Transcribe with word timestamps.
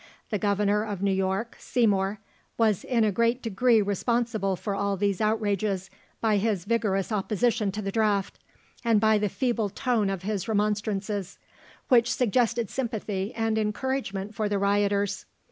The 0.31 0.39
Governor 0.39 0.83
of 0.83 1.03
New 1.03 1.13
York, 1.13 1.57
Seymour, 1.59 2.19
was 2.57 2.83
in 2.83 3.03
a 3.03 3.11
great 3.11 3.43
degree 3.43 3.83
responsible 3.83 4.55
for 4.55 4.73
all 4.73 4.97
these 4.97 5.21
outrages 5.21 5.91
by 6.19 6.37
his 6.37 6.65
vigorous 6.65 7.11
opposition 7.11 7.71
to 7.73 7.83
the 7.83 7.91
draft, 7.91 8.39
and 8.83 8.99
by 8.99 9.19
the 9.19 9.29
feeble 9.29 9.69
tone 9.69 10.09
of 10.09 10.23
his 10.23 10.47
remonstrances, 10.47 11.37
which 11.89 12.09
suggested 12.11 12.67
sympathy 12.71 13.31
and 13.35 13.59
encouragement 13.59 14.33
for 14.33 14.49
the 14.49 14.57
rioters. 14.57 15.27